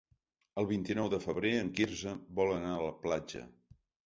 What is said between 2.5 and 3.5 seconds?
anar a la platja.